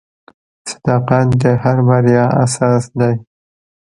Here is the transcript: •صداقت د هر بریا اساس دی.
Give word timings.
•صداقت 0.71 1.27
د 1.41 1.43
هر 1.63 1.77
بریا 1.87 2.25
اساس 2.43 2.83
دی. 2.99 3.13